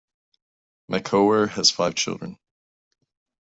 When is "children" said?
1.93-2.39